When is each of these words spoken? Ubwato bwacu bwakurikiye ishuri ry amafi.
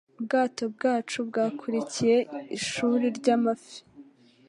Ubwato 0.19 0.63
bwacu 0.75 1.17
bwakurikiye 1.29 2.17
ishuri 2.57 3.05
ry 3.17 3.27
amafi. 3.35 3.79